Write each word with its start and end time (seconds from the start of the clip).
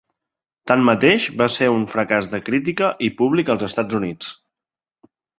Tanmateix, 0.69 1.25
va 1.41 1.47
ser 1.55 1.67
un 1.73 1.83
fracàs 1.91 2.29
de 2.31 2.39
crítica 2.47 2.89
i 3.09 3.09
públic 3.19 3.51
als 3.55 3.65
Estats 3.67 3.99
Units. 3.99 4.31